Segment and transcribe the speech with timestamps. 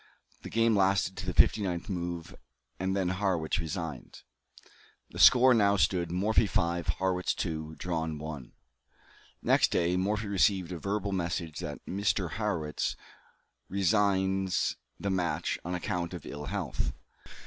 [0.41, 2.33] The game lasted to the fifty ninth move,
[2.79, 4.23] and then Harrwitz resigned.
[5.11, 8.51] The score now stood, Morphy 5; Harrwitz 2; drawn 1.
[9.43, 12.31] Next day Morphy received a verbal message that "Mr.
[12.31, 12.95] Harrwitz
[13.69, 16.93] resigns the match, on account of ill health."